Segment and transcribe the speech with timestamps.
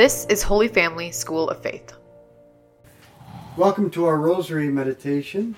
[0.00, 1.92] This is Holy Family School of Faith.
[3.58, 5.54] Welcome to our Rosary meditation.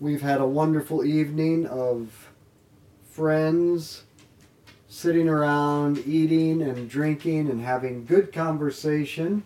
[0.00, 2.28] We've had a wonderful evening of
[3.10, 4.02] friends
[4.86, 9.42] sitting around eating and drinking and having good conversation.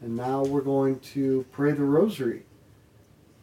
[0.00, 2.44] And now we're going to pray the Rosary.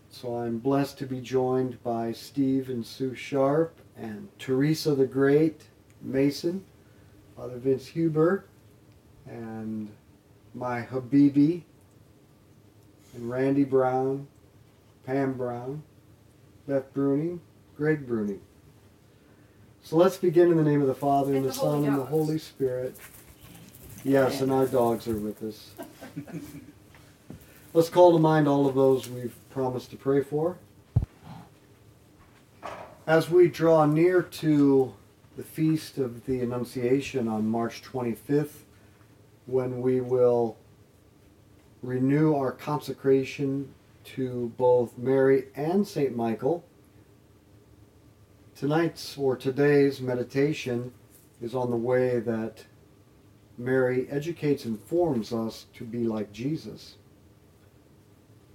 [0.10, 5.66] So I'm blessed to be joined by Steve and Sue Sharp and Teresa the Great,
[6.02, 6.64] Mason,
[7.36, 8.46] Father Vince Huber,
[9.30, 9.90] and
[10.54, 11.64] my Habibi,
[13.16, 14.28] and Randy Brown,
[15.06, 15.84] Pam Brown,
[16.68, 17.40] Beth Bruning,
[17.78, 18.40] Greg Bruning.
[19.84, 21.98] So let's begin in the name of the Father, and, And the, the Son, and
[21.98, 22.96] the Holy Spirit.
[24.04, 25.72] Yes, and our dogs are with us.
[27.74, 30.58] Let's call to mind all of those we've promised to pray for.
[33.06, 34.94] As we draw near to
[35.38, 38.64] the feast of the Annunciation on March 25th,
[39.50, 40.58] when we will
[41.82, 46.16] renew our consecration to both Mary and St.
[46.16, 46.64] Michael,
[48.56, 50.92] tonight's or today's meditation
[51.42, 52.66] is on the way that
[53.58, 56.96] Mary educates and forms us to be like Jesus.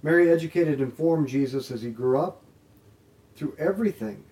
[0.01, 2.41] Mary educated and formed Jesus as he grew up
[3.35, 4.23] through everything,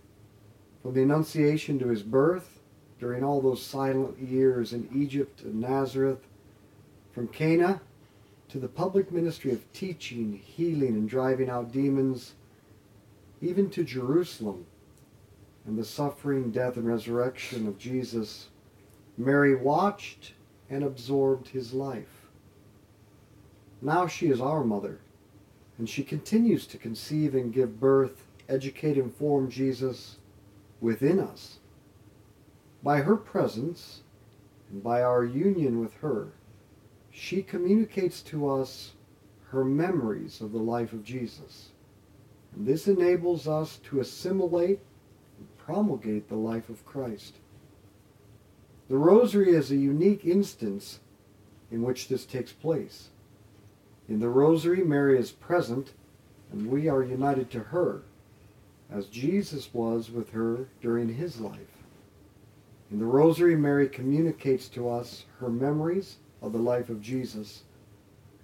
[0.82, 2.60] from the Annunciation to his birth,
[3.00, 6.20] during all those silent years in Egypt and Nazareth,
[7.14, 7.82] from Cana
[8.50, 12.34] to the public ministry of teaching, healing, and driving out demons,
[13.42, 14.66] even to Jerusalem
[15.66, 18.50] and the suffering, death, and resurrection of Jesus,
[19.18, 20.34] Mary watched
[20.70, 22.28] and absorbed his life.
[23.82, 25.00] Now she is our mother,
[25.78, 30.18] and she continues to conceive and give birth, educate and form Jesus
[30.82, 31.60] within us.
[32.82, 34.02] By her presence
[34.72, 36.30] and by our union with her,
[37.14, 38.94] she communicates to us
[39.50, 41.70] her memories of the life of Jesus.
[42.56, 44.80] And this enables us to assimilate
[45.38, 47.36] and promulgate the life of Christ.
[48.90, 51.00] The Rosary is a unique instance
[51.72, 53.10] in which this takes place.
[54.10, 55.94] In the Rosary, Mary is present,
[56.52, 58.02] and we are united to her,
[58.92, 61.84] as Jesus was with her during his life.
[62.92, 67.64] In the Rosary, Mary communicates to us her memories of the life of Jesus,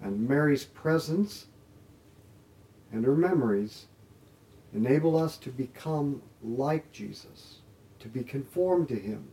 [0.01, 1.45] and Mary's presence
[2.91, 3.85] and her memories
[4.73, 7.59] enable us to become like Jesus,
[7.99, 9.27] to be conformed to him,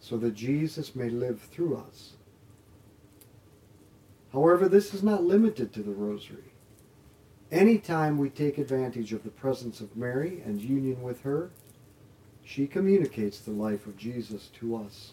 [0.00, 2.12] so that Jesus may live through us.
[4.32, 6.52] However, this is not limited to the Rosary.
[7.50, 11.50] Anytime we take advantage of the presence of Mary and union with her,
[12.44, 15.12] she communicates the life of Jesus to us.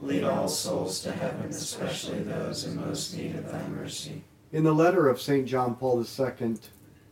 [0.00, 4.22] Lead all souls to heaven, especially those in most need of thy mercy.
[4.52, 5.46] in the letter of St.
[5.46, 6.56] John Paul II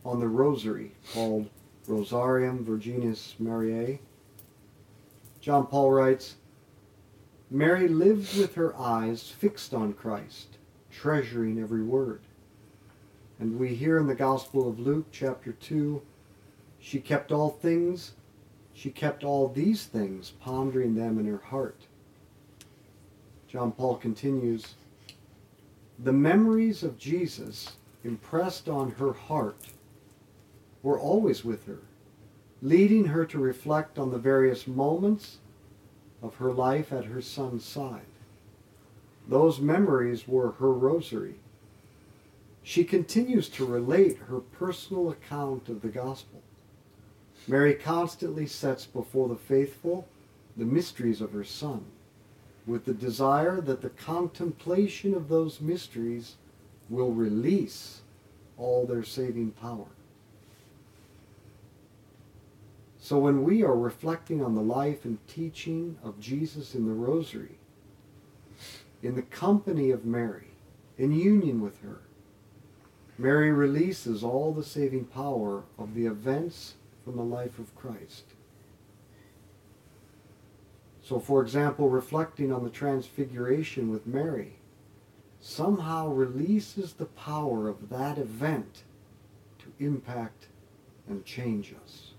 [0.05, 1.49] on the Rosary, called
[1.87, 3.99] Rosarium Virginis Mariae,
[5.41, 6.35] John Paul writes,
[7.51, 10.57] Mary lived with her eyes fixed on Christ,
[10.91, 12.21] treasuring every word.
[13.39, 16.01] And we hear in the Gospel of Luke, chapter 2,
[16.79, 18.13] she kept all things,
[18.73, 21.81] she kept all these things, pondering them in her heart.
[23.55, 24.75] John Paul continues,
[25.97, 29.67] the memories of Jesus impressed on her heart
[30.83, 31.79] were always with her,
[32.61, 35.37] leading her to reflect on the various moments
[36.21, 38.01] of her life at her son's side.
[39.25, 41.35] Those memories were her rosary.
[42.61, 46.41] She continues to relate her personal account of the gospel.
[47.47, 50.09] Mary constantly sets before the faithful
[50.57, 51.85] the mysteries of her son
[52.65, 56.35] with the desire that the contemplation of those mysteries
[56.89, 58.01] will release
[58.57, 59.85] all their saving power.
[62.99, 67.59] So when we are reflecting on the life and teaching of Jesus in the Rosary,
[69.03, 70.47] in the company of Mary,
[70.97, 71.99] in union with her,
[73.17, 76.73] Mary releases all the saving power of the events
[77.03, 78.23] from the life of Christ.
[81.05, 84.53] So, for example, reflecting on the Transfiguration with Mary
[85.39, 88.81] somehow releases the power of that event
[89.59, 90.47] to impact
[91.07, 92.13] and change us.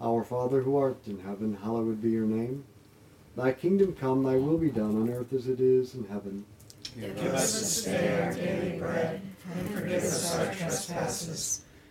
[0.00, 2.64] Our Father who art in heaven, hallowed be your name.
[3.34, 6.44] Thy kingdom come, thy will be done on earth as it is in heaven.
[6.94, 9.20] Give us this day our daily bread,
[9.56, 11.62] and forgive us our trespasses,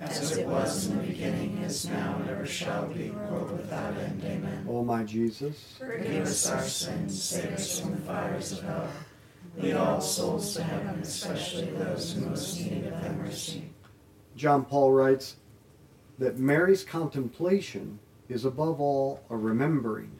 [0.00, 4.22] As it was in the beginning, is now, and ever shall be, world without end.
[4.24, 4.66] Amen.
[4.68, 8.88] O my Jesus, Forgive us our sins, save us from the fires of hell.
[9.56, 13.64] Lead all souls to heaven, especially those who most need of thy mercy.
[14.36, 15.34] John Paul writes
[16.18, 20.12] that Mary's contemplation is above all a remembering.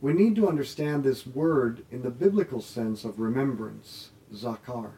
[0.00, 4.90] We need to understand this word in the biblical sense of remembrance, zakar,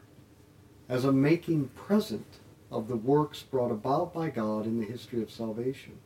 [0.89, 2.39] as a making present
[2.71, 5.99] of the works brought about by God in the history of salvation.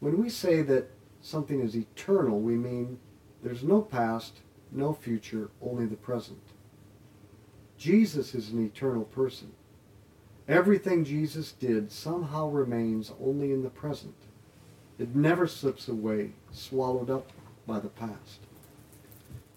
[0.00, 2.98] When we say that something is eternal, we mean
[3.42, 6.42] there's no past, no future, only the present.
[7.78, 9.52] Jesus is an eternal person.
[10.46, 14.14] Everything Jesus did somehow remains only in the present.
[14.98, 17.30] It never slips away, swallowed up
[17.66, 18.40] by the past.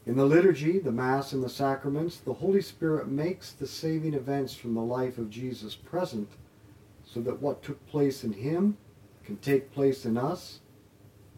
[0.08, 4.54] In the liturgy, the Mass, and the sacraments, the Holy Spirit makes the saving events
[4.54, 6.30] from the life of Jesus present
[7.06, 8.78] so that what took place in Him
[9.26, 10.62] can take place in us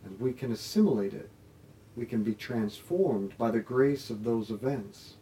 [0.05, 1.31] and we can assimilate it.
[1.95, 5.15] We can be transformed by the grace of those events.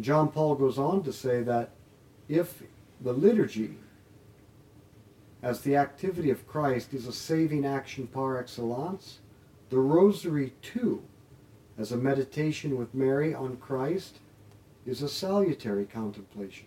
[0.00, 1.70] John Paul goes on to say that
[2.28, 2.62] if
[3.00, 3.74] the liturgy,
[5.42, 9.18] as the activity of Christ, is a saving action par excellence,
[9.68, 11.02] the rosary too,
[11.80, 14.18] as a meditation with Mary on Christ,
[14.84, 16.66] is a salutary contemplation.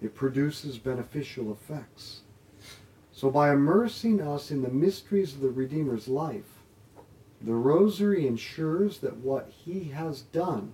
[0.00, 2.20] It produces beneficial effects.
[3.10, 6.62] So by immersing us in the mysteries of the Redeemer's life,
[7.40, 10.72] the rosary ensures that what he has done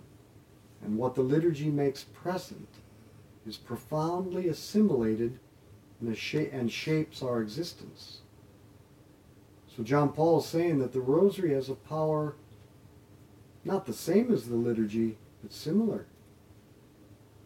[0.82, 2.68] and what the liturgy makes present
[3.46, 5.38] is profoundly assimilated
[6.02, 8.20] and shapes our existence.
[9.74, 12.36] So John Paul is saying that the rosary has a power
[13.64, 16.06] not the same as the liturgy, but similar.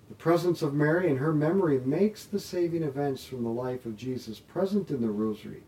[0.08, 3.96] The presence of Mary and her memory makes the saving events from the life of
[3.96, 5.62] Jesus present in the rosary,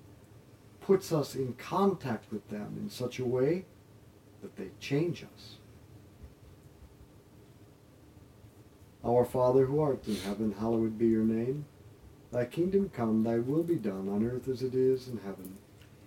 [0.80, 3.64] puts us in contact with them in such a way
[4.42, 5.56] that they change us.
[9.02, 11.64] Our Father who art in heaven, hallowed be your name.
[12.32, 15.56] Thy kingdom come, thy will be done on earth as it is in heaven.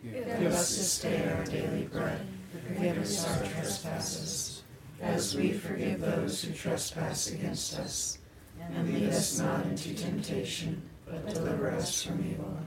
[0.04, 2.22] Give us this day our daily bread.
[2.52, 4.64] Forgive us our trespasses,
[5.02, 8.20] as we forgive those who trespass against us.
[8.60, 12.58] And lead us not into temptation, but deliver us from evil.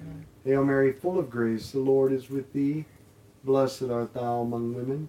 [0.45, 2.87] Hail Mary, full of grace, the Lord is with thee.
[3.45, 5.09] Blessed art thou among women.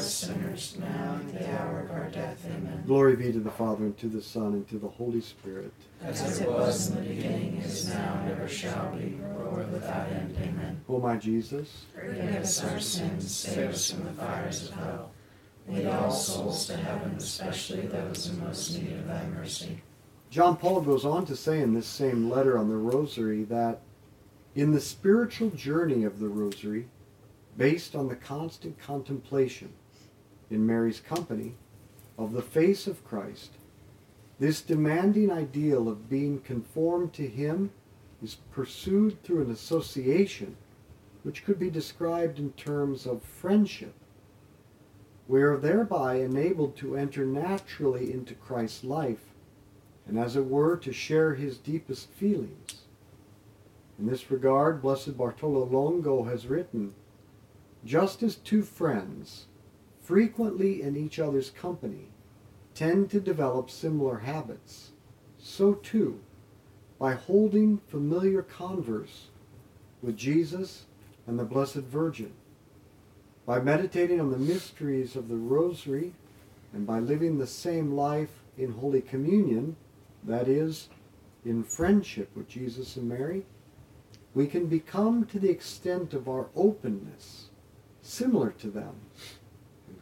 [0.00, 2.42] us sinners now and the hour of our death.
[2.46, 2.82] Amen.
[2.86, 5.72] Glory be to the Father, and to the Son, and to the Holy Spirit.
[6.02, 9.16] As it was in the beginning, is now, and ever shall be,
[9.50, 10.34] world without end.
[10.40, 10.80] Amen.
[10.88, 15.10] O my Jesus, Forgive us our sins, save us from the fires of hell.
[15.68, 19.82] Lead all souls to heaven, especially those in most need of thy mercy.
[20.30, 23.80] John Paul goes on to say in this same letter on the Rosary that
[24.54, 26.88] in the spiritual journey of the Rosary,
[27.56, 29.70] based on the constant contemplation
[30.50, 31.54] in Mary's company
[32.18, 33.52] of the face of Christ,
[34.38, 37.70] this demanding ideal of being conformed to Him
[38.22, 40.56] is pursued through an association
[41.22, 43.94] which could be described in terms of friendship.
[45.28, 49.30] We are thereby enabled to enter naturally into Christ's life
[50.06, 52.82] and, as it were, to share his deepest feelings.
[53.98, 56.94] In this regard, Blessed Bartolo Longo has written
[57.84, 59.46] Just as two friends,
[60.10, 62.08] frequently in each other's company,
[62.74, 64.90] tend to develop similar habits,
[65.38, 66.18] so too,
[66.98, 69.28] by holding familiar converse
[70.02, 70.86] with Jesus
[71.28, 72.32] and the Blessed Virgin,
[73.46, 76.12] by meditating on the mysteries of the Rosary,
[76.72, 79.76] and by living the same life in Holy Communion,
[80.24, 80.88] that is,
[81.44, 83.46] in friendship with Jesus and Mary,
[84.34, 87.50] we can become to the extent of our openness
[88.02, 88.96] similar to them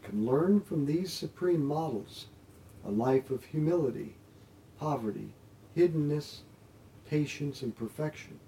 [0.09, 2.27] can learn from these supreme models
[2.87, 4.15] a life of humility,
[4.79, 5.35] poverty,
[5.77, 6.41] hiddenness,
[7.09, 8.38] patience, and perfection.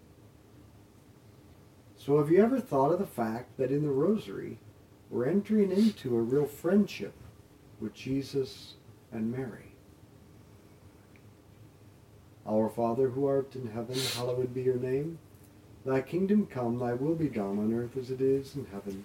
[1.96, 4.58] So, have you ever thought of the fact that in the Rosary,
[5.10, 7.14] we're entering into a real friendship
[7.78, 8.74] with Jesus
[9.12, 9.72] and Mary?
[12.48, 15.18] Our Father who art in heaven, hallowed be your name.
[15.84, 19.04] Thy kingdom come, thy will be done on earth as it is in heaven.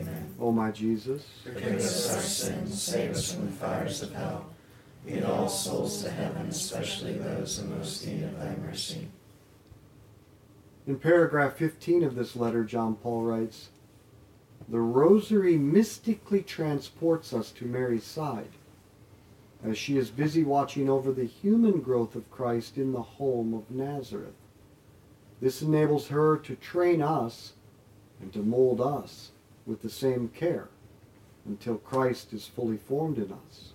[0.41, 4.47] O my Jesus, Forgive us our sins, save us from the fires of hell.
[5.05, 9.07] Lead all souls to heaven, especially those in most need of thy mercy.
[10.87, 13.69] in paragraph 15 of this letter, John Paul writes,
[14.67, 18.49] the rosary mystically transports us to Mary's side
[19.63, 23.69] as she is busy watching over the human growth of Christ in the home of
[23.69, 24.33] Nazareth.
[25.39, 27.53] This enables her to train us
[28.19, 29.31] and to mold us
[29.65, 30.69] with the same care
[31.45, 33.73] until Christ is fully formed in us.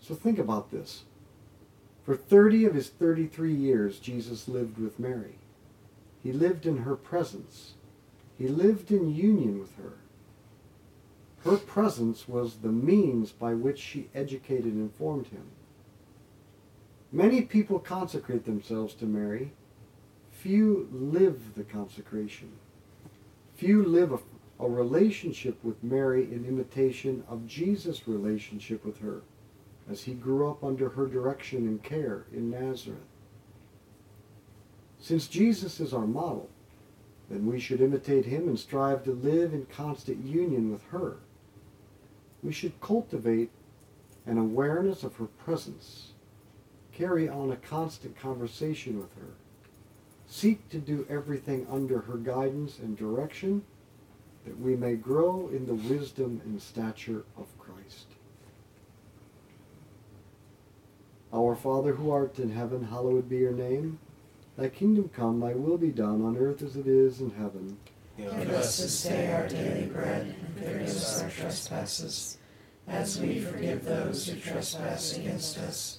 [0.00, 1.04] So think about this.
[2.04, 5.38] For 30 of his 33 years, Jesus lived with Mary.
[6.22, 7.74] He lived in her presence.
[8.38, 9.94] He lived in union with her.
[11.44, 15.46] Her presence was the means by which she educated and formed him.
[17.12, 19.52] Many people consecrate themselves to Mary.
[20.30, 22.52] Few live the consecration.
[23.56, 24.18] Few live a,
[24.62, 29.22] a relationship with Mary in imitation of Jesus' relationship with her
[29.90, 32.98] as he grew up under her direction and care in Nazareth.
[34.98, 36.50] Since Jesus is our model,
[37.30, 41.16] then we should imitate him and strive to live in constant union with her.
[42.42, 43.50] We should cultivate
[44.26, 46.12] an awareness of her presence,
[46.92, 49.34] carry on a constant conversation with her,
[50.26, 53.62] seek to do everything under her guidance and direction,
[54.44, 58.06] that we may grow in the wisdom and stature of Christ.
[61.32, 63.98] Our Father who art in heaven, hallowed be your name.
[64.56, 67.76] Thy kingdom come, thy will be done on earth as it is in heaven.
[68.16, 72.38] Give us this day our daily bread, and forgive us our trespasses,
[72.88, 75.98] as we forgive those who trespass against us.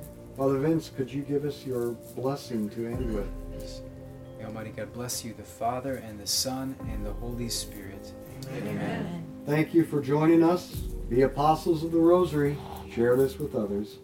[0.41, 3.27] Father Vince, could you give us your blessing to end with?
[4.39, 8.11] May Almighty God bless you, the Father, and the Son, and the Holy Spirit.
[8.55, 9.23] Amen.
[9.45, 10.81] Thank you for joining us.
[11.09, 12.57] the apostles of the Rosary.
[12.91, 13.99] Share this with others.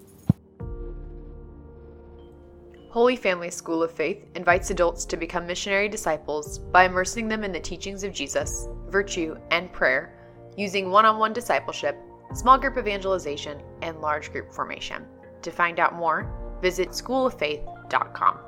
[2.92, 7.52] Holy Family School of Faith invites adults to become missionary disciples by immersing them in
[7.52, 10.14] the teachings of Jesus, virtue, and prayer,
[10.56, 11.98] using one on one discipleship,
[12.36, 15.04] small group evangelization, and large group formation.
[15.42, 16.30] To find out more,
[16.62, 18.40] visit schooloffaith.com.